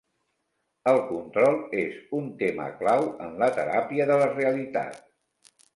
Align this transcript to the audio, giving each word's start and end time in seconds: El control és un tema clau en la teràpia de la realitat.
El 0.91 1.01
control 1.09 1.59
és 1.83 1.99
un 2.21 2.33
tema 2.41 2.67
clau 2.83 3.09
en 3.27 3.39
la 3.45 3.53
teràpia 3.61 4.13
de 4.15 4.21
la 4.25 4.33
realitat. 4.37 5.03